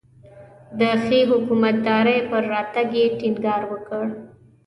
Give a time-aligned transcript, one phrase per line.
[0.79, 4.05] د ښې حکومتدارۍ پر راتګ یې ټینګار وکړ.